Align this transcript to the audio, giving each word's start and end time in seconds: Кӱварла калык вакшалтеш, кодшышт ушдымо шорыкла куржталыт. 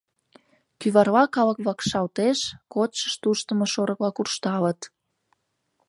Кӱварла 0.79 1.23
калык 1.35 1.59
вакшалтеш, 1.65 2.39
кодшышт 2.73 3.21
ушдымо 3.29 3.65
шорыкла 3.73 4.09
куржталыт. 4.17 4.79